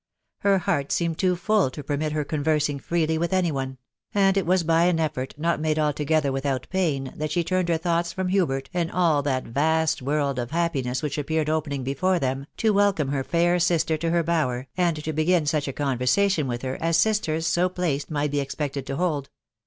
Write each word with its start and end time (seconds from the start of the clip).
Her 0.39 0.57
heart 0.57 0.91
seemed 0.91 1.19
too 1.19 1.35
full 1.35 1.69
to 1.69 1.83
permit 1.83 2.11
her 2.11 2.23
conversing 2.25 2.79
freely 2.79 3.19
with 3.19 3.31
any 3.31 3.51
one; 3.51 3.77
and 4.15 4.35
it 4.35 4.47
was 4.47 4.63
by 4.63 4.85
an 4.85 4.99
effort, 4.99 5.35
not 5.37 5.59
made 5.59 5.77
alto 5.77 6.03
gether 6.03 6.31
without 6.31 6.65
pain, 6.71 7.13
that 7.15 7.31
she 7.31 7.43
turned 7.43 7.69
her 7.69 7.77
thoughts 7.77 8.11
from 8.11 8.29
Hubert, 8.29 8.67
and 8.73 8.89
all 8.89 9.21
that 9.21 9.43
vast 9.45 10.01
world 10.01 10.39
of 10.39 10.49
happiness 10.49 11.03
which 11.03 11.19
appeared 11.19 11.51
opening 11.51 11.83
before 11.83 12.17
them, 12.17 12.47
to 12.57 12.73
welcome 12.73 13.09
her 13.09 13.23
fair 13.23 13.59
sister 13.59 13.95
to 13.97 14.09
her 14.09 14.23
bower, 14.23 14.65
and 14.75 15.03
to 15.03 15.13
begin 15.13 15.45
such 15.45 15.67
a 15.67 15.71
conversation 15.73 16.47
with 16.47 16.63
her 16.63 16.79
as 16.81 16.97
sisters 16.97 17.45
so 17.45 17.69
placed 17.69 18.09
might 18.09 18.31
be 18.31 18.39
expected 18.39 18.87
to 18.87 18.95
hold. 18.95 19.29